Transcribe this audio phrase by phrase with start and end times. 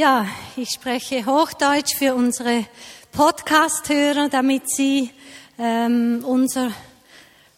[0.00, 2.66] Ja, ich spreche Hochdeutsch für unsere
[3.10, 5.10] Podcast-Hörer, damit sie
[5.58, 6.70] ähm, unser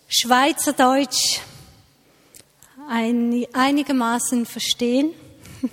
[0.08, 1.40] Schweizerdeutsch
[2.88, 5.12] ein, einigermaßen verstehen.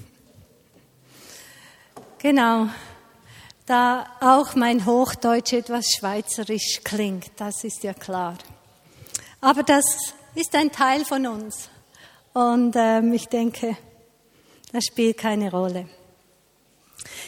[2.17, 2.67] genau,
[3.65, 8.37] da auch mein Hochdeutsch etwas schweizerisch klingt, das ist ja klar.
[9.39, 9.85] Aber das
[10.35, 11.69] ist ein Teil von uns
[12.33, 13.77] und ähm, ich denke,
[14.73, 15.87] das spielt keine Rolle.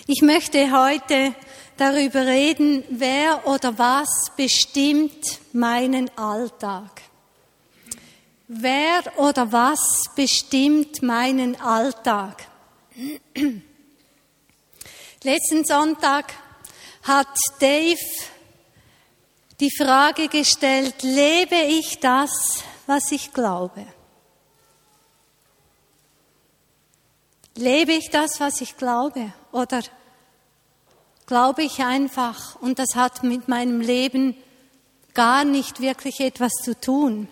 [0.07, 1.33] Ich möchte heute
[1.77, 7.01] darüber reden, wer oder was bestimmt meinen Alltag.
[8.47, 12.47] Wer oder was bestimmt meinen Alltag?
[15.23, 16.33] Letzten Sonntag
[17.03, 17.27] hat
[17.59, 17.97] Dave
[19.59, 23.85] die Frage gestellt, lebe ich das, was ich glaube?
[27.59, 29.33] Lebe ich das, was ich glaube?
[29.51, 29.81] Oder
[31.25, 34.33] glaube ich einfach und das hat mit meinem Leben
[35.13, 37.27] gar nicht wirklich etwas zu tun?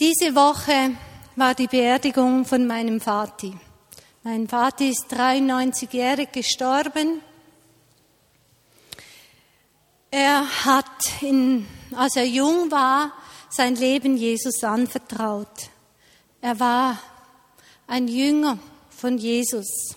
[0.00, 0.96] Diese Woche
[1.36, 3.54] war die Beerdigung von meinem Vati.
[4.22, 7.20] Mein Vati ist 93-jährig gestorben.
[10.10, 10.86] Er hat,
[11.20, 13.12] in, als er jung war,
[13.50, 15.75] sein Leben Jesus anvertraut.
[16.46, 16.96] Er war
[17.88, 19.96] ein Jünger von Jesus.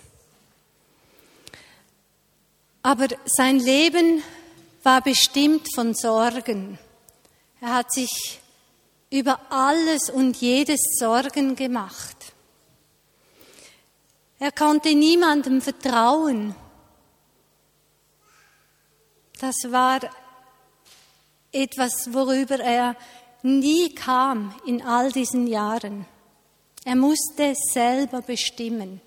[2.82, 4.20] Aber sein Leben
[4.82, 6.76] war bestimmt von Sorgen.
[7.60, 8.40] Er hat sich
[9.10, 12.16] über alles und jedes Sorgen gemacht.
[14.40, 16.56] Er konnte niemandem vertrauen.
[19.38, 20.00] Das war
[21.52, 22.96] etwas, worüber er
[23.42, 26.06] nie kam in all diesen Jahren.
[26.84, 29.00] Er musste selber bestimmen,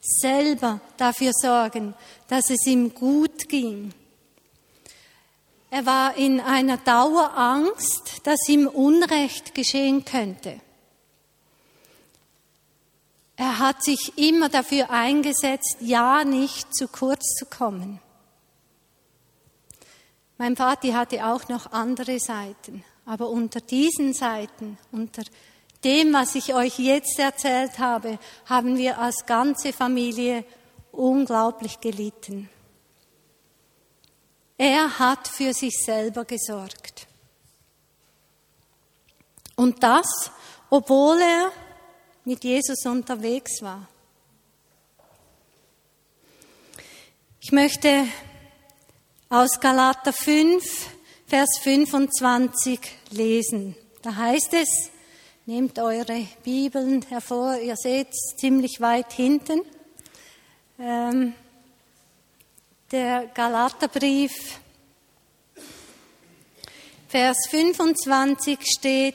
[0.00, 1.94] selber dafür sorgen,
[2.28, 3.92] dass es ihm gut ging.
[5.70, 10.60] Er war in einer Dauerangst, dass ihm Unrecht geschehen könnte.
[13.36, 18.00] Er hat sich immer dafür eingesetzt, ja nicht zu kurz zu kommen.
[20.38, 25.22] Mein Vater hatte auch noch andere Seiten, aber unter diesen Seiten, unter
[25.84, 30.44] dem, was ich euch jetzt erzählt habe, haben wir als ganze Familie
[30.90, 32.48] unglaublich gelitten.
[34.56, 37.06] Er hat für sich selber gesorgt.
[39.54, 40.30] Und das,
[40.70, 41.52] obwohl er
[42.24, 43.88] mit Jesus unterwegs war.
[47.40, 48.06] Ich möchte
[49.28, 50.62] aus Galater 5,
[51.26, 53.76] Vers 25 lesen.
[54.02, 54.90] Da heißt es,
[55.48, 59.62] nehmt eure Bibeln hervor, ihr seht es ziemlich weit hinten.
[60.78, 61.32] Ähm,
[62.92, 64.58] der Galaterbrief,
[67.08, 69.14] Vers 25 steht,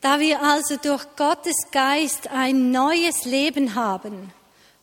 [0.00, 4.32] da wir also durch Gottes Geist ein neues Leben haben,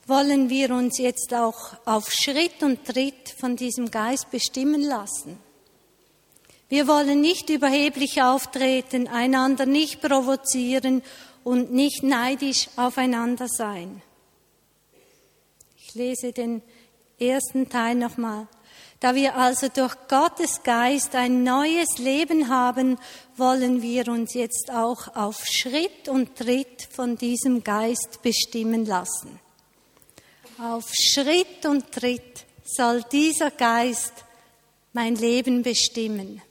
[0.06, 5.40] wollen wir uns jetzt auch auf Schritt und Tritt von diesem Geist bestimmen lassen.
[6.70, 11.04] Wir wollen nicht überheblich auftreten, einander nicht provozieren
[11.44, 14.02] und nicht neidisch aufeinander sein.
[15.78, 16.62] Ich lese den
[17.20, 18.48] ersten Teil nochmal.
[19.00, 22.98] Da wir also durch Gottes Geist ein neues Leben haben,
[23.36, 29.40] wollen wir uns jetzt auch auf Schritt und Tritt von diesem Geist bestimmen lassen.
[30.58, 34.14] Auf Schritt und Tritt soll dieser Geist
[34.94, 36.42] mein Leben bestimmen.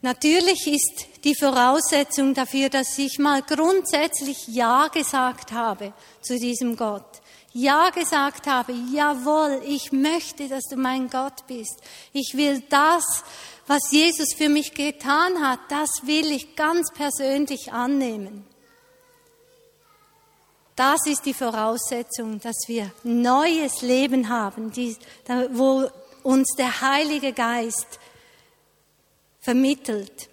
[0.00, 7.20] Natürlich ist die Voraussetzung dafür, dass ich mal grundsätzlich Ja gesagt habe zu diesem Gott,
[7.52, 11.82] ja gesagt habe, jawohl, ich möchte, dass du mein Gott bist.
[12.12, 13.24] Ich will das,
[13.66, 18.46] was Jesus für mich getan hat, das will ich ganz persönlich annehmen.
[20.76, 24.72] Das ist die Voraussetzung, dass wir neues Leben haben,
[25.50, 25.90] wo
[26.22, 27.98] uns der Heilige Geist
[29.48, 30.28] vermittelt.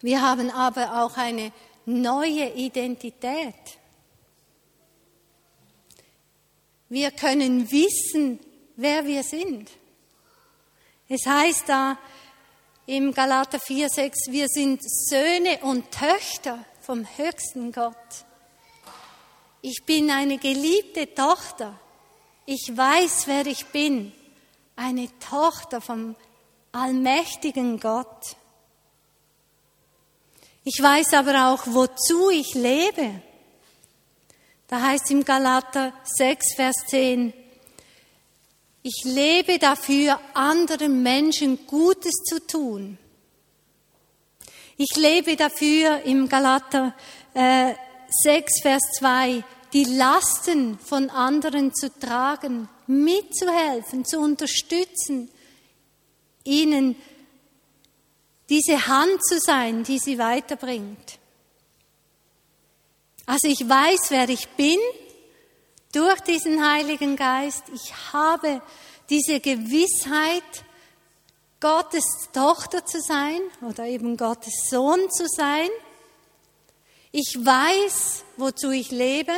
[0.00, 1.52] Wir haben aber auch eine
[1.84, 3.76] neue Identität.
[6.88, 8.40] Wir können wissen,
[8.76, 9.68] wer wir sind.
[11.06, 11.98] Es heißt da
[12.86, 18.24] im Galater 4, 6, wir sind Söhne und Töchter vom höchsten Gott.
[19.60, 21.78] Ich bin eine geliebte Tochter.
[22.46, 24.14] Ich weiß, wer ich bin.
[24.76, 26.16] Eine Tochter vom
[26.72, 28.36] allmächtigen Gott.
[30.64, 33.22] Ich weiß aber auch, wozu ich lebe.
[34.66, 37.32] Da heißt im Galater 6, Vers 10,
[38.82, 42.98] ich lebe dafür, anderen Menschen Gutes zu tun.
[44.76, 46.94] Ich lebe dafür im Galater
[47.34, 47.74] äh,
[48.22, 49.42] 6, Vers 2,
[49.72, 55.30] die Lasten von anderen zu tragen, mitzuhelfen, zu unterstützen,
[56.48, 56.96] ihnen
[58.48, 61.18] diese Hand zu sein, die sie weiterbringt.
[63.26, 64.78] Also ich weiß, wer ich bin
[65.92, 67.64] durch diesen Heiligen Geist.
[67.74, 68.62] Ich habe
[69.10, 70.64] diese Gewissheit,
[71.60, 75.68] Gottes Tochter zu sein oder eben Gottes Sohn zu sein.
[77.10, 79.32] Ich weiß, wozu ich lebe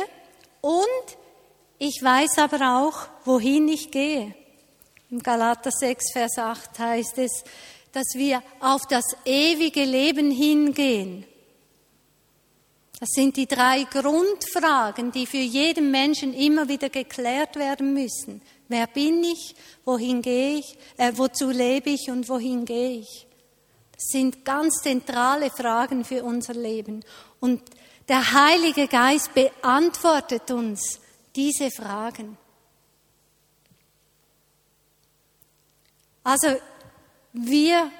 [0.61, 1.17] und
[1.79, 4.35] ich weiß aber auch, wohin ich gehe.
[5.11, 7.43] Im Galater 6, Vers 8 heißt es,
[7.91, 11.25] dass wir auf das ewige Leben hingehen.
[12.97, 18.41] Das sind die drei Grundfragen, die für jeden Menschen immer wieder geklärt werden müssen.
[18.69, 19.53] Wer bin ich?
[19.83, 20.77] Wohin gehe ich?
[20.95, 23.27] Äh, wozu lebe ich und wohin gehe ich?
[23.91, 27.03] Das sind ganz zentrale Fragen für unser Leben.
[27.41, 27.61] Und
[28.07, 31.01] der Heilige Geist beantwortet uns
[31.35, 32.37] diese Fragen.
[36.23, 36.47] Also
[37.33, 37.91] wir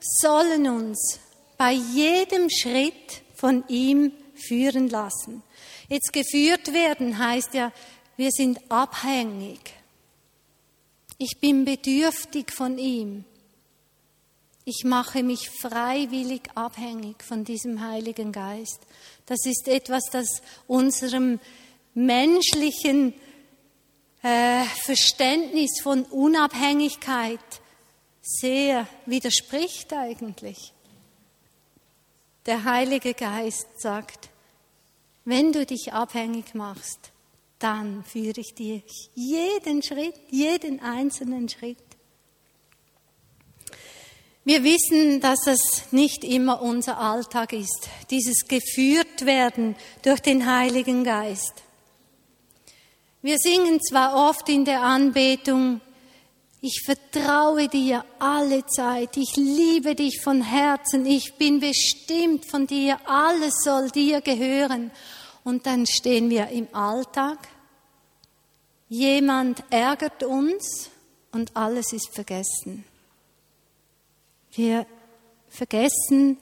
[0.00, 1.18] sollen uns
[1.56, 5.42] bei jedem Schritt von ihm führen lassen.
[5.88, 7.72] Jetzt geführt werden heißt ja,
[8.16, 9.60] wir sind abhängig.
[11.18, 13.24] Ich bin bedürftig von ihm.
[14.64, 18.80] Ich mache mich freiwillig abhängig von diesem Heiligen Geist.
[19.26, 20.26] Das ist etwas, das
[20.66, 21.38] unserem
[21.92, 23.14] menschlichen
[24.22, 27.40] äh, Verständnis von Unabhängigkeit
[28.24, 30.72] sehr widerspricht eigentlich.
[32.46, 34.30] Der Heilige Geist sagt,
[35.26, 37.12] wenn du dich abhängig machst,
[37.58, 38.82] dann führe ich dir
[39.14, 41.78] jeden Schritt, jeden einzelnen Schritt.
[44.46, 51.04] Wir wissen, dass es nicht immer unser Alltag ist, dieses geführt werden durch den Heiligen
[51.04, 51.62] Geist.
[53.22, 55.80] Wir singen zwar oft in der Anbetung,
[56.66, 62.98] ich vertraue dir alle Zeit, ich liebe dich von Herzen, ich bin bestimmt von dir,
[63.04, 64.90] alles soll dir gehören.
[65.44, 67.36] Und dann stehen wir im Alltag,
[68.88, 70.88] jemand ärgert uns
[71.32, 72.86] und alles ist vergessen.
[74.52, 74.86] Wir
[75.50, 76.38] vergessen,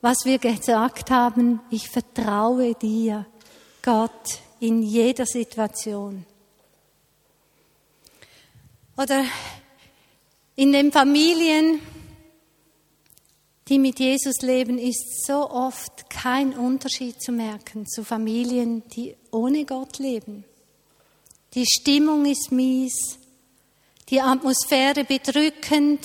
[0.00, 1.58] was wir gesagt haben.
[1.70, 3.26] Ich vertraue dir,
[3.82, 6.24] Gott, in jeder Situation.
[8.98, 9.24] Oder
[10.56, 11.80] in den Familien,
[13.68, 19.64] die mit Jesus leben, ist so oft kein Unterschied zu merken zu Familien, die ohne
[19.64, 20.44] Gott leben.
[21.54, 23.20] Die Stimmung ist mies,
[24.08, 26.04] die Atmosphäre bedrückend,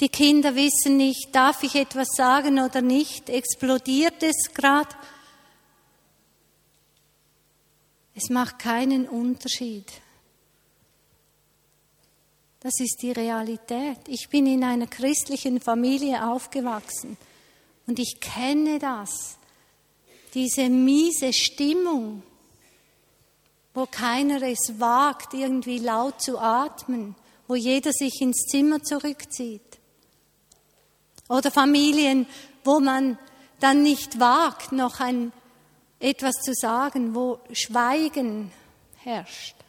[0.00, 4.94] die Kinder wissen nicht, darf ich etwas sagen oder nicht, explodiert es gerade.
[8.14, 9.86] Es macht keinen Unterschied.
[12.64, 13.98] Das ist die Realität.
[14.06, 17.18] Ich bin in einer christlichen Familie aufgewachsen
[17.86, 19.36] und ich kenne das.
[20.32, 22.22] Diese miese Stimmung,
[23.74, 27.14] wo keiner es wagt, irgendwie laut zu atmen,
[27.48, 29.78] wo jeder sich ins Zimmer zurückzieht.
[31.28, 32.26] Oder Familien,
[32.64, 33.18] wo man
[33.60, 35.34] dann nicht wagt, noch ein,
[36.00, 38.50] etwas zu sagen, wo Schweigen
[39.02, 39.63] herrscht.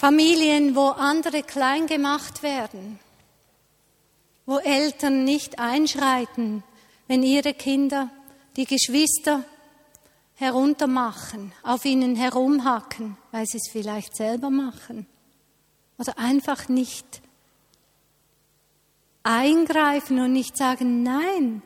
[0.00, 2.98] Familien, wo andere klein gemacht werden,
[4.46, 6.64] wo Eltern nicht einschreiten,
[7.06, 8.08] wenn ihre Kinder
[8.56, 9.44] die Geschwister
[10.36, 15.06] heruntermachen, auf ihnen herumhacken, weil sie es vielleicht selber machen.
[15.98, 17.20] Oder einfach nicht
[19.22, 21.60] eingreifen und nicht sagen, nein,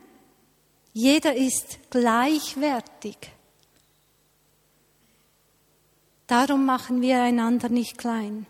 [0.91, 3.15] jeder ist gleichwertig.
[6.27, 8.47] Darum machen wir einander nicht klein.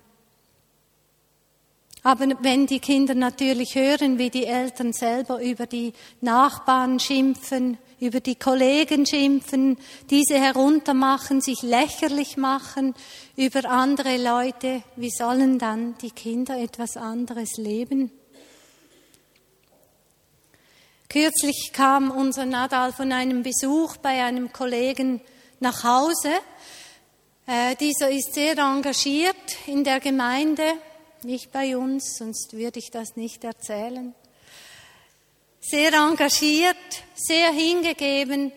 [2.03, 5.91] Aber wenn die Kinder natürlich hören, wie die Eltern selber über die
[6.21, 9.77] Nachbarn schimpfen, über die Kollegen schimpfen,
[10.11, 12.93] diese heruntermachen, sich lächerlich machen
[13.35, 18.11] über andere Leute, wie sollen dann die Kinder etwas anderes leben?
[21.09, 25.21] Kürzlich kam unser Nadal von einem Besuch bei einem Kollegen
[25.59, 26.29] nach Hause.
[27.47, 29.35] Äh, dieser ist sehr engagiert
[29.67, 30.63] in der Gemeinde,
[31.21, 34.15] nicht bei uns, sonst würde ich das nicht erzählen.
[35.59, 36.75] sehr engagiert,
[37.15, 38.51] sehr hingegeben.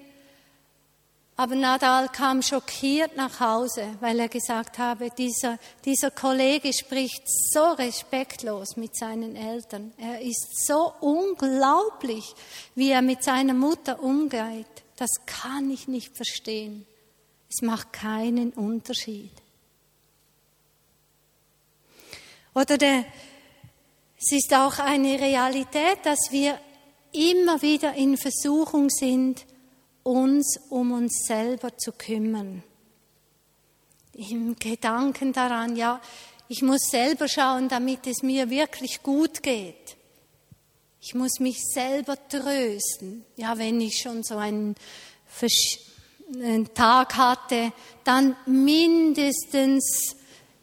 [1.37, 7.73] Aber Nadal kam schockiert nach Hause, weil er gesagt habe, dieser, dieser Kollege spricht so
[7.73, 9.93] respektlos mit seinen Eltern.
[9.99, 12.35] Er ist so unglaublich,
[12.75, 14.67] wie er mit seiner Mutter umgeht.
[14.97, 16.87] Das kann ich nicht verstehen.
[17.51, 19.33] Es macht keinen Unterschied.
[22.55, 23.05] Oder der,
[24.19, 26.59] es ist auch eine Realität, dass wir
[27.13, 29.47] immer wieder in Versuchung sind,
[30.03, 32.63] uns um uns selber zu kümmern.
[34.15, 36.01] Im Gedanken daran, ja,
[36.49, 39.97] ich muss selber schauen, damit es mir wirklich gut geht.
[41.01, 43.25] Ich muss mich selber trösten.
[43.37, 44.75] Ja, wenn ich schon so einen,
[46.35, 47.73] einen Tag hatte,
[48.05, 50.17] dann mindestens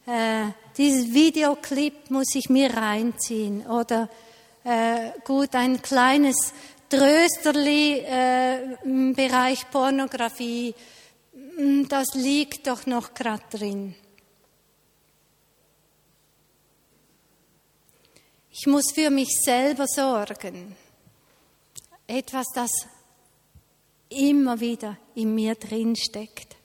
[0.05, 0.45] äh,
[0.77, 4.09] dieses Videoclip muss ich mir reinziehen oder
[4.63, 6.53] äh, gut ein kleines
[6.89, 10.75] Trösterli äh, im Bereich Pornografie,
[11.57, 13.95] mm, das liegt doch noch gerade drin.
[18.51, 20.75] Ich muss für mich selber sorgen.
[22.07, 22.71] Etwas, das
[24.09, 26.55] immer wieder in mir drin steckt.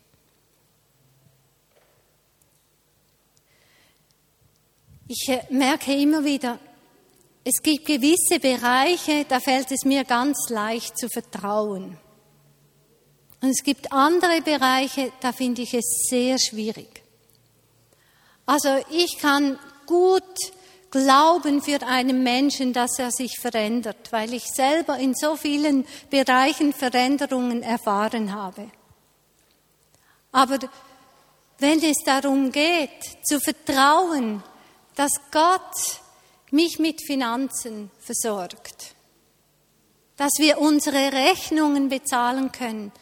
[5.09, 6.59] Ich äh, merke immer wieder,
[7.43, 11.99] es gibt gewisse Bereiche, da fällt es mir ganz leicht zu vertrauen.
[13.41, 17.03] Und es gibt andere Bereiche, da finde ich es sehr schwierig.
[18.47, 20.23] Also ich kann gut
[20.91, 26.73] glauben für einen Menschen, dass er sich verändert, weil ich selber in so vielen Bereichen
[26.73, 28.71] Veränderungen erfahren habe.
[30.33, 30.59] Aber
[31.59, 32.91] wenn es darum geht,
[33.25, 34.43] zu vertrauen,
[34.95, 36.01] dass Gott
[36.51, 38.95] mich mit Finanzen versorgt,
[40.17, 42.93] dass wir unsere Rechnungen bezahlen können,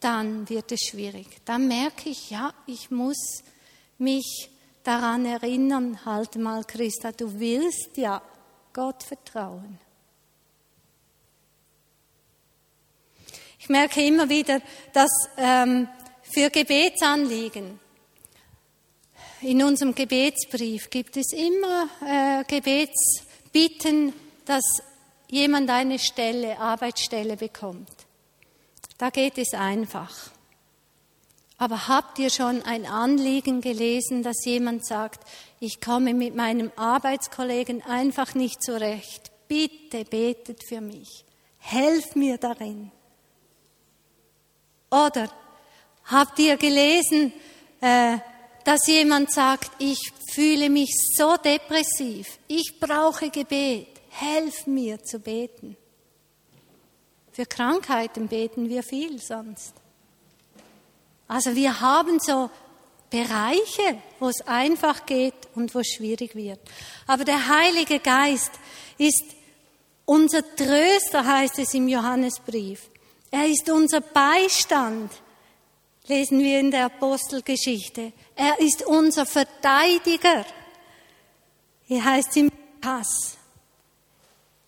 [0.00, 1.26] dann wird es schwierig.
[1.44, 3.42] Dann merke ich, ja, ich muss
[3.98, 4.50] mich
[4.86, 8.22] daran erinnern, halt mal, Christa, du willst ja
[8.72, 9.78] Gott vertrauen.
[13.58, 14.60] Ich merke immer wieder,
[14.92, 15.88] dass ähm,
[16.22, 17.80] für Gebetsanliegen
[19.40, 24.12] in unserem Gebetsbrief gibt es immer äh, Gebetsbitten,
[24.44, 24.64] dass
[25.28, 27.90] jemand eine Stelle, Arbeitsstelle bekommt.
[28.98, 30.35] Da geht es einfach.
[31.58, 35.26] Aber habt ihr schon ein Anliegen gelesen, dass jemand sagt,
[35.58, 39.30] ich komme mit meinem Arbeitskollegen einfach nicht zurecht.
[39.48, 41.24] Bitte betet für mich.
[41.58, 42.92] Helft mir darin.
[44.90, 45.30] Oder
[46.04, 47.32] habt ihr gelesen,
[47.80, 48.18] äh,
[48.64, 55.76] dass jemand sagt, ich fühle mich so depressiv, ich brauche Gebet, helf mir zu beten.
[57.32, 59.74] Für Krankheiten beten wir viel sonst.
[61.28, 62.50] Also wir haben so
[63.10, 66.60] Bereiche, wo es einfach geht und wo es schwierig wird.
[67.06, 68.52] Aber der Heilige Geist
[68.98, 69.24] ist
[70.04, 72.88] unser Tröster, heißt es im Johannesbrief.
[73.30, 75.10] Er ist unser Beistand
[76.08, 78.12] lesen wir in der Apostelgeschichte.
[78.34, 80.44] Er ist unser Verteidiger.
[81.86, 83.36] Hier heißt es im Pass.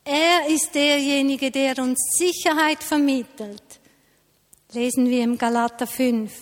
[0.05, 3.63] Er ist derjenige, der uns Sicherheit vermittelt.
[4.73, 6.33] Lesen wir im Galater 5.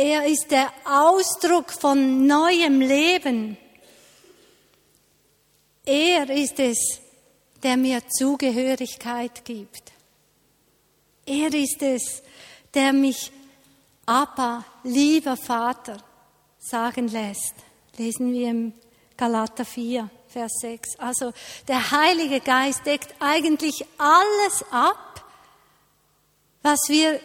[0.00, 3.56] Er ist der Ausdruck von neuem Leben.
[5.84, 7.00] Er ist es,
[7.64, 9.90] der mir Zugehörigkeit gibt.
[11.26, 12.22] Er ist es,
[12.74, 13.32] der mich
[14.06, 15.96] Abba, lieber Vater,
[16.60, 17.54] sagen lässt.
[17.96, 18.74] Lesen wir im
[19.16, 20.96] Galater 4, Vers 6.
[21.00, 21.32] Also
[21.66, 25.24] der Heilige Geist deckt eigentlich alles ab,
[26.62, 27.18] was wir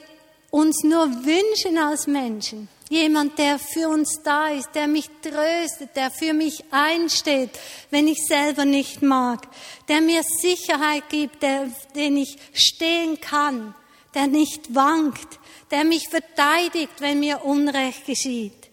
[0.54, 2.70] uns nur wünschen als Menschen.
[2.88, 7.50] Jemand, der für uns da ist, der mich tröstet, der für mich einsteht,
[7.90, 9.48] wenn ich selber nicht mag,
[9.88, 13.74] der mir Sicherheit gibt, der, den ich stehen kann,
[14.14, 15.40] der nicht wankt,
[15.72, 18.70] der mich verteidigt, wenn mir Unrecht geschieht,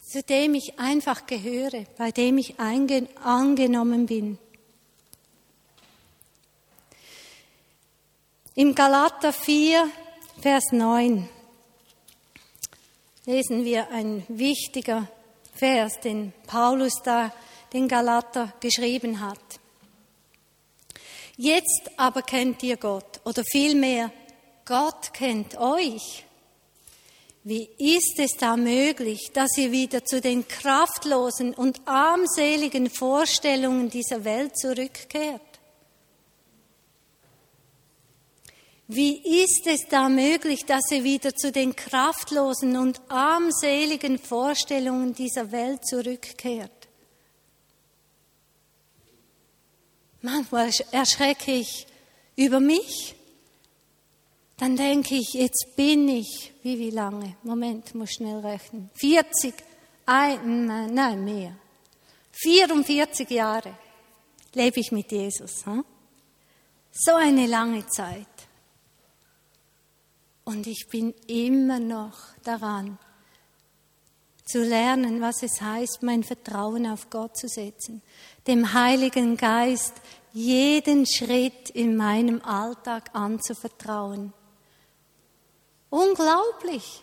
[0.00, 4.38] zu dem ich einfach gehöre, bei dem ich angenommen bin.
[8.58, 9.88] Im Galater 4,
[10.42, 11.28] Vers 9
[13.24, 15.06] lesen wir ein wichtiger
[15.54, 17.32] Vers, den Paulus da
[17.72, 19.38] den Galater geschrieben hat.
[21.36, 24.10] Jetzt aber kennt ihr Gott, oder vielmehr
[24.64, 26.24] Gott kennt euch.
[27.44, 34.24] Wie ist es da möglich, dass ihr wieder zu den kraftlosen und armseligen Vorstellungen dieser
[34.24, 35.47] Welt zurückkehrt?
[38.90, 45.52] Wie ist es da möglich, dass er wieder zu den kraftlosen und armseligen Vorstellungen dieser
[45.52, 46.88] Welt zurückkehrt?
[50.22, 51.86] Manchmal erschrecke ich
[52.34, 53.14] über mich.
[54.56, 57.36] Dann denke ich, jetzt bin ich, wie, wie lange?
[57.42, 58.90] Moment, muss schnell rechnen.
[58.94, 59.54] 40,
[60.06, 61.54] ein, nein, mehr.
[62.32, 63.74] 44 Jahre
[64.54, 65.66] lebe ich mit Jesus.
[65.66, 65.84] Hm?
[66.90, 68.26] So eine lange Zeit.
[70.48, 72.98] Und ich bin immer noch daran,
[74.46, 78.00] zu lernen, was es heißt, mein Vertrauen auf Gott zu setzen,
[78.46, 79.92] dem Heiligen Geist
[80.32, 84.32] jeden Schritt in meinem Alltag anzuvertrauen.
[85.90, 87.02] Unglaublich.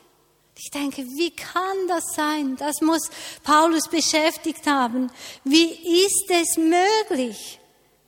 [0.58, 2.56] Ich denke, wie kann das sein?
[2.56, 3.12] Das muss
[3.44, 5.12] Paulus beschäftigt haben.
[5.44, 7.60] Wie ist es möglich,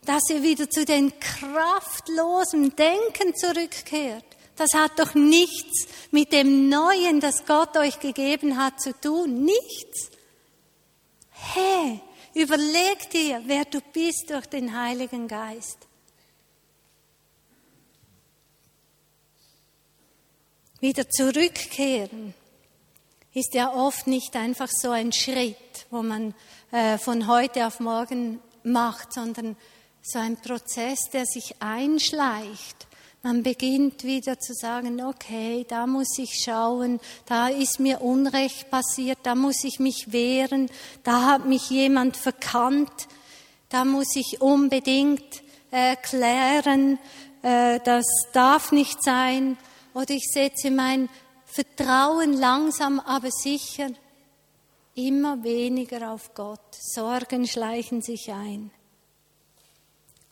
[0.03, 4.26] dass er wieder zu den kraftlosen Denken zurückkehrt?
[4.57, 9.45] Das hat doch nichts mit dem Neuen, das Gott euch gegeben hat, zu tun.
[9.45, 10.09] Nichts.
[11.29, 12.01] Hey,
[12.33, 15.77] überleg dir, wer du bist durch den Heiligen Geist.
[20.79, 22.33] Wieder zurückkehren
[23.33, 26.33] ist ja oft nicht einfach so ein Schritt, wo man
[26.71, 29.55] äh, von heute auf morgen macht, sondern
[30.01, 32.86] so ein Prozess, der sich einschleicht.
[33.23, 39.19] Man beginnt wieder zu sagen, okay, da muss ich schauen, da ist mir Unrecht passiert,
[39.23, 40.69] da muss ich mich wehren,
[41.03, 43.07] da hat mich jemand verkannt,
[43.69, 46.99] da muss ich unbedingt äh, klären,
[47.41, 49.57] äh, das darf nicht sein.
[49.93, 51.09] Oder ich setze mein
[51.45, 53.89] Vertrauen langsam, aber sicher
[54.93, 56.59] immer weniger auf Gott.
[56.71, 58.71] Sorgen schleichen sich ein.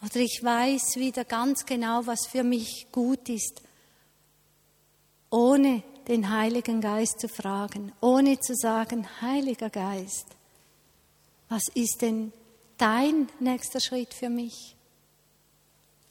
[0.05, 3.61] Oder ich weiß wieder ganz genau, was für mich gut ist,
[5.31, 10.27] ohne den Heiligen Geist zu fragen, ohne zu sagen, Heiliger Geist,
[11.49, 12.31] was ist denn
[12.77, 14.75] dein nächster Schritt für mich?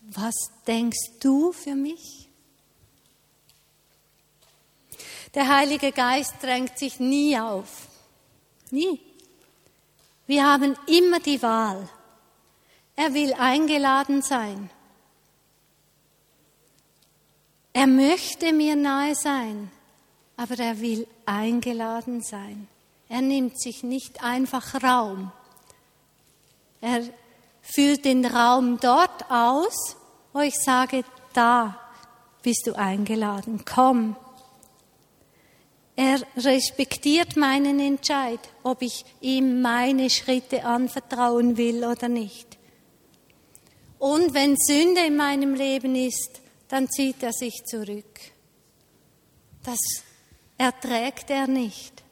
[0.00, 0.34] Was
[0.66, 2.28] denkst du für mich?
[5.34, 7.88] Der Heilige Geist drängt sich nie auf.
[8.70, 9.00] Nie.
[10.26, 11.88] Wir haben immer die Wahl.
[12.96, 14.70] Er will eingeladen sein.
[17.72, 19.70] Er möchte mir nahe sein,
[20.36, 22.68] aber er will eingeladen sein.
[23.08, 25.32] Er nimmt sich nicht einfach Raum.
[26.80, 27.02] Er
[27.62, 29.96] füllt den Raum dort aus,
[30.32, 31.80] wo ich sage, da
[32.42, 34.16] bist du eingeladen, komm.
[35.96, 42.53] Er respektiert meinen Entscheid, ob ich ihm meine Schritte anvertrauen will oder nicht.
[44.04, 48.20] Und wenn Sünde in meinem Leben ist, dann zieht er sich zurück.
[49.62, 49.78] Das
[50.58, 52.02] erträgt er nicht.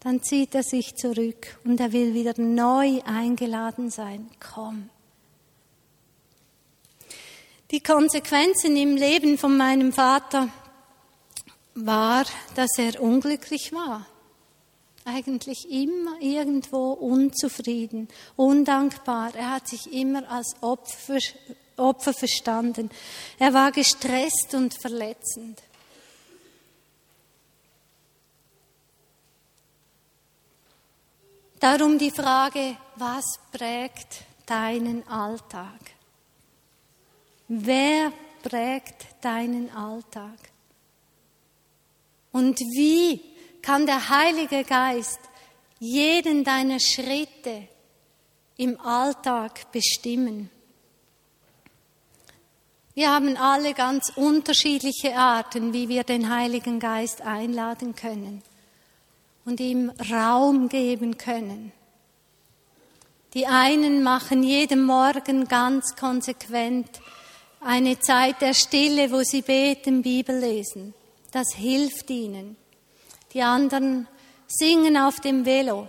[0.00, 4.30] Dann zieht er sich zurück und er will wieder neu eingeladen sein.
[4.40, 4.90] Komm.
[7.70, 10.48] Die Konsequenzen im Leben von meinem Vater
[11.76, 12.24] war,
[12.56, 14.08] dass er unglücklich war.
[15.04, 19.34] Eigentlich immer irgendwo unzufrieden, undankbar.
[19.34, 21.18] Er hat sich immer als Opfer,
[21.76, 22.90] Opfer verstanden.
[23.38, 25.60] Er war gestresst und verletzend.
[31.58, 35.78] Darum die Frage, was prägt deinen Alltag?
[37.46, 38.12] Wer
[38.42, 40.38] prägt deinen Alltag?
[42.32, 43.31] Und wie
[43.62, 45.20] kann der Heilige Geist
[45.78, 47.68] jeden deiner Schritte
[48.56, 50.50] im Alltag bestimmen?
[52.94, 58.42] Wir haben alle ganz unterschiedliche Arten, wie wir den Heiligen Geist einladen können
[59.46, 61.72] und ihm Raum geben können.
[63.32, 67.00] Die einen machen jeden Morgen ganz konsequent
[67.62, 70.92] eine Zeit der Stille, wo sie beten, Bibel lesen.
[71.30, 72.56] Das hilft ihnen.
[73.32, 74.06] Die anderen
[74.46, 75.88] singen auf dem Velo,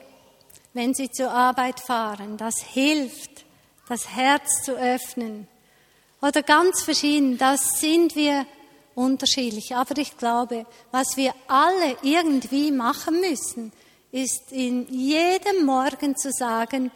[0.73, 2.37] wenn sie zur Arbeit fahren.
[2.37, 3.45] Das hilft,
[3.89, 5.47] das Herz zu öffnen.
[6.21, 8.45] Oder ganz verschieden, das sind wir
[8.95, 9.75] unterschiedlich.
[9.75, 13.73] Aber ich glaube, was wir alle irgendwie machen müssen,
[14.11, 16.91] ist in jedem Morgen zu sagen,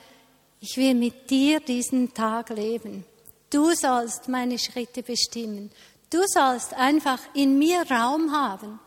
[0.59, 3.05] ich will mit dir diesen Tag leben.
[3.49, 5.71] Du sollst meine Schritte bestimmen.
[6.09, 8.79] Du sollst einfach in mir Raum haben,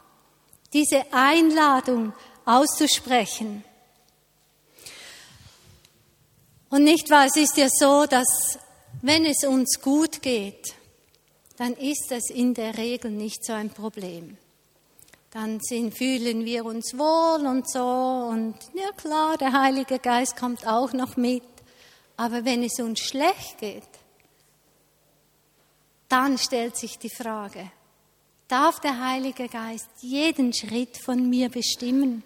[0.72, 2.12] diese Einladung
[2.44, 3.64] auszusprechen.
[6.68, 8.58] Und nicht wahr, es ist ja so, dass
[9.02, 10.74] wenn es uns gut geht,
[11.56, 14.38] dann ist das in der Regel nicht so ein Problem.
[15.30, 17.84] Dann sind, fühlen wir uns wohl und so
[18.30, 21.42] und ja klar, der Heilige Geist kommt auch noch mit.
[22.16, 23.82] Aber wenn es uns schlecht geht,
[26.08, 27.70] dann stellt sich die Frage,
[28.50, 32.24] darf der Heilige Geist jeden Schritt von mir bestimmen?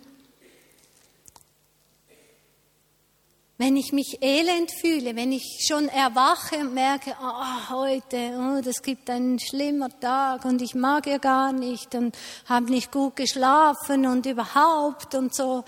[3.56, 8.82] Wenn ich mich elend fühle, wenn ich schon erwache und merke, oh, heute, oh, das
[8.82, 14.06] gibt einen schlimmer Tag und ich mag ja gar nicht und habe nicht gut geschlafen
[14.06, 15.64] und überhaupt und so,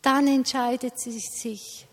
[0.00, 1.86] dann entscheidet sie sich,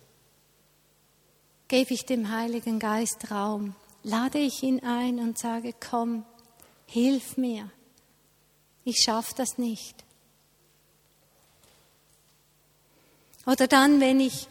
[1.67, 6.25] gebe ich dem Heiligen Geist Raum, lade ich ihn ein und sage, komm,
[6.91, 7.69] hilf mir,
[8.83, 10.03] ich schaffe das nicht.
[13.45, 14.47] Oder dann, wenn ich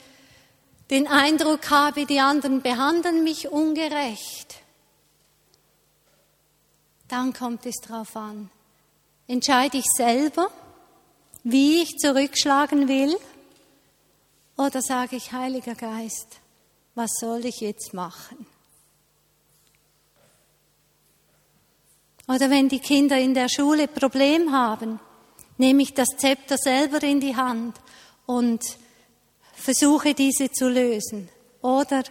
[0.89, 4.57] den Eindruck habe, die anderen behandeln mich ungerecht,
[7.09, 8.51] dann kommt es darauf an.
[9.27, 10.51] Entscheide ich selber,
[11.45, 13.17] wie ich zurückschlagen will,
[14.57, 16.41] oder sage ich, Heiliger Geist,
[16.95, 18.47] was soll ich jetzt machen?
[22.31, 25.01] Oder wenn die Kinder in der Schule Problem haben,
[25.59, 27.77] nehme ich das Zepter selber in die Hand
[28.25, 28.63] und
[29.53, 31.29] versuche diese zu lösen.
[31.61, 32.05] Oder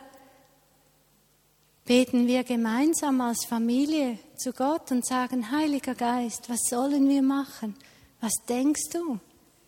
[1.85, 7.75] beten wir gemeinsam als Familie zu Gott und sagen, Heiliger Geist, was sollen wir machen?
[8.19, 9.21] Was denkst du?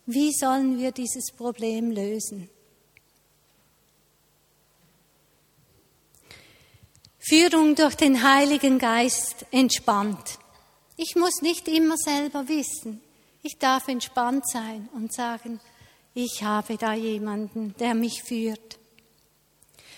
[0.06, 2.50] Wie sollen wir dieses Problem lösen?
[7.20, 10.41] Führung durch den Heiligen Geist entspannt.
[11.04, 13.02] Ich muss nicht immer selber wissen.
[13.42, 15.60] Ich darf entspannt sein und sagen,
[16.14, 18.78] ich habe da jemanden, der mich führt.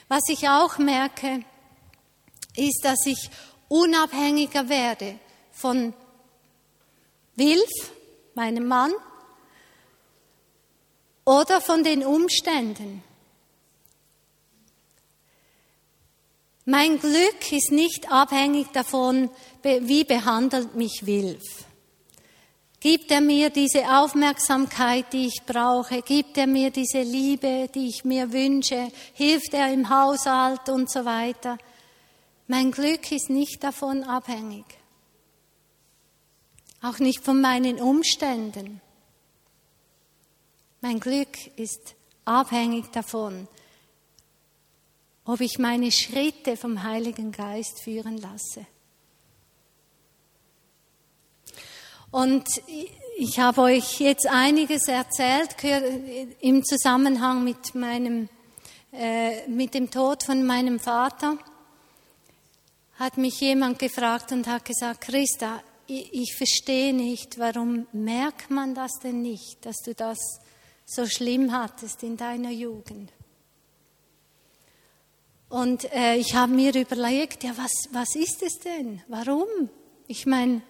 [0.07, 1.43] Was ich auch merke,
[2.55, 3.29] ist, dass ich
[3.67, 5.19] unabhängiger werde
[5.51, 5.93] von
[7.35, 7.91] Wilf,
[8.33, 8.93] meinem Mann,
[11.25, 13.03] oder von den Umständen.
[16.63, 19.29] Mein Glück ist nicht abhängig davon,
[19.63, 21.65] wie behandelt mich Wilf.
[22.80, 26.02] Gibt er mir diese Aufmerksamkeit, die ich brauche?
[26.02, 28.91] Gibt er mir diese Liebe, die ich mir wünsche?
[29.13, 31.58] Hilft er im Haushalt und so weiter?
[32.47, 34.65] Mein Glück ist nicht davon abhängig.
[36.82, 38.82] Auch nicht von meinen Umständen.
[40.82, 41.95] Mein Glück ist
[42.26, 43.47] abhängig davon,
[45.23, 48.65] ob ich meine Schritte vom Heiligen Geist führen lasse.
[52.13, 52.47] Und
[53.17, 55.56] ich habe euch jetzt einiges erzählt
[56.41, 58.30] im Zusammenhang mit meinem,
[58.91, 61.39] äh, mit dem Tod von meinem Vater.
[62.99, 68.76] Hat mich jemand gefragt und hat gesagt, Christa, ich, ich verstehe nicht, warum merkt man
[68.76, 70.19] das denn nicht, dass du das
[70.86, 73.12] so schlimm hattest in deiner Jugend?
[75.49, 79.02] Und äh, ich habe mir überlegt, ja, was, was ist es denn?
[79.08, 79.47] Warum?
[80.06, 80.62] Ich meine,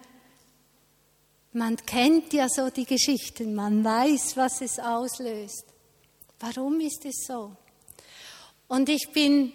[1.54, 5.64] man kennt ja so die Geschichten, man weiß, was es auslöst.
[6.40, 7.52] Warum ist es so?
[8.66, 9.52] Und ich bin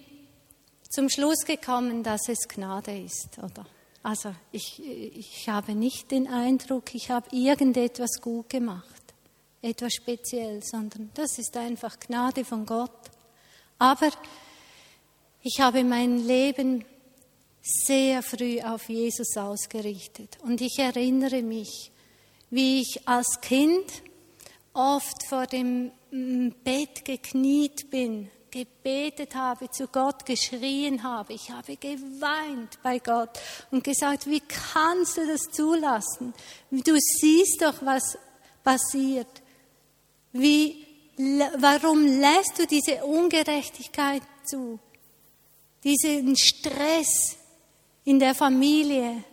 [0.89, 3.65] zum Schluss gekommen, dass es Gnade ist, oder?
[4.01, 9.13] Also ich, ich habe nicht den Eindruck, ich habe irgendetwas gut gemacht,
[9.61, 13.11] etwas speziell, sondern das ist einfach Gnade von Gott.
[13.77, 14.09] Aber
[15.43, 16.85] ich habe mein Leben
[17.85, 20.37] sehr früh auf Jesus ausgerichtet.
[20.41, 21.91] Und ich erinnere mich,
[22.49, 24.03] wie ich als Kind
[24.73, 31.33] oft vor dem mm, Bett gekniet bin, gebetet habe, zu Gott geschrien habe.
[31.33, 33.39] Ich habe geweint bei Gott
[33.71, 36.33] und gesagt, wie kannst du das zulassen?
[36.71, 38.17] Du siehst doch, was
[38.63, 39.27] passiert.
[40.31, 40.85] Wie,
[41.57, 44.79] warum lässt du diese Ungerechtigkeit zu?
[45.83, 47.37] Diesen Stress,
[48.09, 49.23] in der Familie,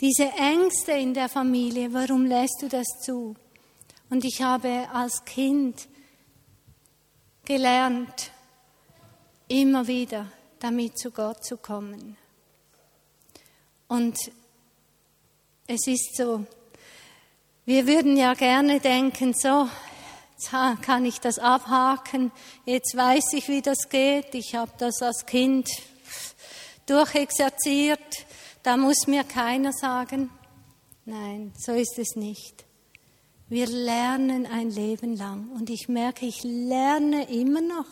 [0.00, 3.36] diese Ängste in der Familie, warum lässt du das zu?
[4.10, 5.86] Und ich habe als Kind
[7.44, 8.32] gelernt,
[9.46, 10.26] immer wieder
[10.58, 12.16] damit zu Gott zu kommen.
[13.86, 14.18] Und
[15.68, 16.44] es ist so,
[17.66, 19.68] wir würden ja gerne denken, so,
[20.32, 20.50] jetzt
[20.82, 22.32] kann ich das abhaken,
[22.64, 25.68] jetzt weiß ich, wie das geht, ich habe das als Kind
[26.90, 28.26] durchexerziert,
[28.62, 30.30] da muss mir keiner sagen,
[31.04, 32.64] nein, so ist es nicht.
[33.48, 37.86] Wir lernen ein Leben lang und ich merke, ich lerne immer noch.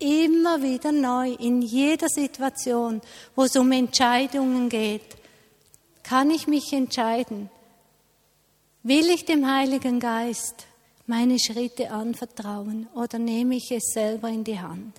[0.00, 3.00] Immer wieder neu, in jeder Situation,
[3.34, 5.16] wo es um Entscheidungen geht,
[6.02, 7.50] kann ich mich entscheiden.
[8.84, 10.66] Will ich dem Heiligen Geist
[11.06, 14.94] meine Schritte anvertrauen oder nehme ich es selber in die Hand?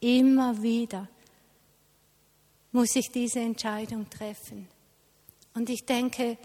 [0.00, 1.08] Immer wieder
[2.76, 4.68] muss ich diese Entscheidung treffen.
[5.54, 6.36] Und ich denke,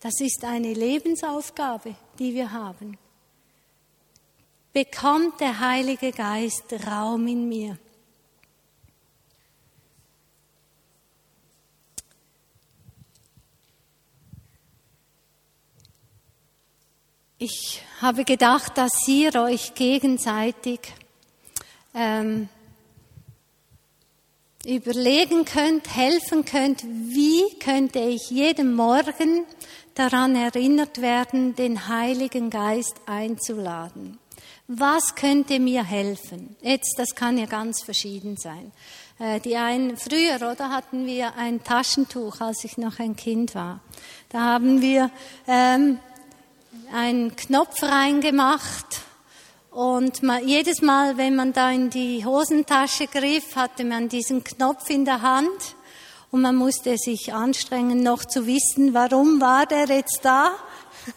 [0.00, 2.96] das ist eine Lebensaufgabe, die wir haben.
[4.72, 7.78] Bekommt der Heilige Geist Raum in mir?
[17.36, 20.80] Ich habe gedacht, dass ihr euch gegenseitig
[21.92, 22.48] ähm,
[24.70, 29.44] überlegen könnt, helfen könnt, wie könnte ich jeden Morgen
[29.94, 34.18] daran erinnert werden, den Heiligen Geist einzuladen.
[34.68, 36.56] Was könnte mir helfen?
[36.62, 38.70] Jetzt, das kann ja ganz verschieden sein.
[39.18, 43.80] Äh, die einen, früher, oder, hatten wir ein Taschentuch, als ich noch ein Kind war.
[44.28, 45.10] Da haben wir
[45.48, 45.98] ähm,
[46.94, 49.02] einen Knopf reingemacht
[49.70, 54.90] und man, jedes Mal, wenn man da in die Hosentasche griff, hatte man diesen Knopf
[54.90, 55.76] in der Hand
[56.32, 60.52] und man musste sich anstrengen, noch zu wissen, warum war der jetzt da.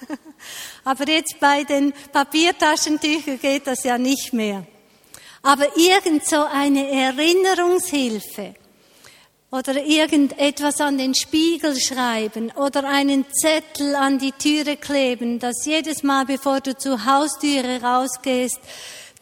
[0.84, 4.66] Aber jetzt bei den Papiertaschentüchern geht das ja nicht mehr.
[5.42, 8.54] Aber irgend so eine Erinnerungshilfe,
[9.54, 16.02] oder irgendetwas an den Spiegel schreiben oder einen Zettel an die Türe kleben, dass jedes
[16.02, 18.60] Mal, bevor du zur Haustüre rausgehst,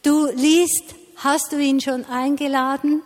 [0.02, 3.02] du liest, hast du ihn schon eingeladen?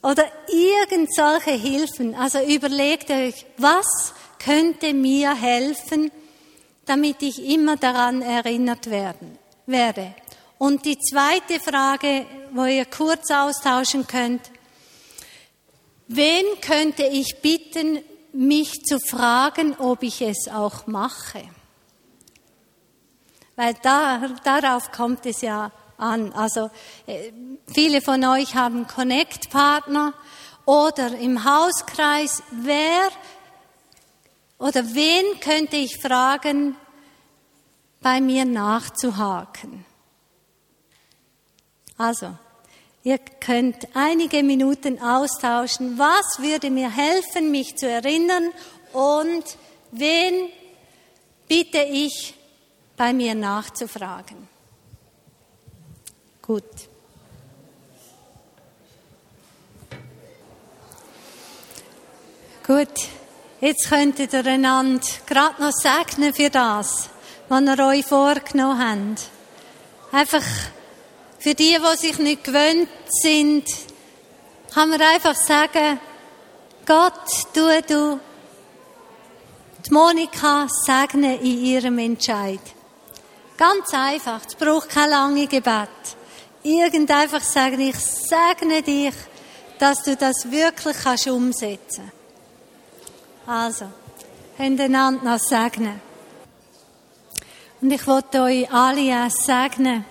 [0.00, 2.14] Oder irgend solche Hilfen.
[2.14, 6.12] Also überlegt euch, was könnte mir helfen,
[6.86, 10.14] damit ich immer daran erinnert werden, werde.
[10.56, 14.52] Und die zweite Frage, wo ihr kurz austauschen könnt,
[16.12, 18.00] Wen könnte ich bitten,
[18.32, 21.44] mich zu fragen, ob ich es auch mache?
[23.54, 26.32] Weil da, darauf kommt es ja an.
[26.32, 26.68] Also
[27.06, 27.30] äh,
[27.72, 30.12] viele von euch haben Connect-Partner
[30.64, 32.42] oder im Hauskreis.
[32.50, 33.08] Wer
[34.58, 36.74] oder wen könnte ich fragen,
[38.00, 39.84] bei mir nachzuhaken?
[41.96, 42.36] Also,
[43.02, 45.98] Ihr könnt einige Minuten austauschen.
[45.98, 48.50] Was würde mir helfen, mich zu erinnern?
[48.92, 49.44] Und
[49.90, 50.50] wen
[51.48, 52.34] bitte ich,
[52.96, 54.46] bei mir nachzufragen?
[56.42, 56.64] Gut.
[62.66, 62.88] Gut,
[63.62, 67.08] jetzt könntet ihr einander gerade noch segnen für das,
[67.48, 69.30] was ihr euch vorgenommen habt.
[70.12, 70.44] Einfach
[71.40, 73.64] für die, die sich nicht gewöhnt sind,
[74.72, 75.98] kann man einfach sagen,
[76.86, 77.12] Gott,
[77.54, 78.20] tu du
[79.86, 82.60] die Monika segne in ihrem Entscheid.
[83.56, 85.88] Ganz einfach, es braucht kein langes Gebet.
[86.62, 89.14] Irgend einfach sagen, ich segne dich,
[89.78, 92.12] dass du das wirklich kannst umsetzen
[93.46, 93.86] Also,
[94.58, 96.02] einander noch segnen.
[97.80, 100.04] Und ich wollte euch alle segnen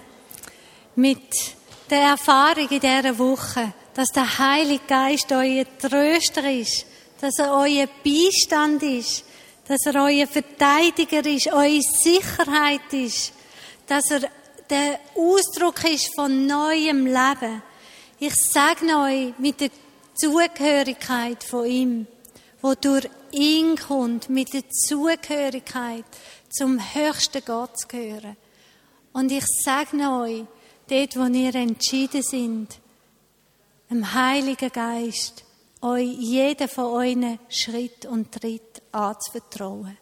[0.99, 1.55] mit
[1.89, 6.85] der Erfahrung in dieser Woche, dass der Heilige Geist euer Tröster ist,
[7.21, 9.23] dass er euer Beistand ist,
[9.67, 13.31] dass er euer Verteidiger ist, eure Sicherheit ist,
[13.87, 14.29] dass er
[14.69, 17.63] der Ausdruck ist von neuem Leben.
[18.19, 19.71] Ich sage euch mit der
[20.15, 22.07] Zugehörigkeit von ihm,
[22.61, 26.05] wo durch ihn kommt, mit der Zugehörigkeit
[26.49, 28.35] zum höchsten Gott zu gehören.
[29.13, 30.45] Und ich sage euch,
[30.89, 32.79] dort, wo ihr entschieden sind,
[33.89, 35.45] dem Heiligen Geist,
[35.81, 39.97] euch jeden von euren Schritt und Tritt anzuvertrauen.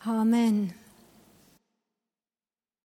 [0.00, 0.81] Amen.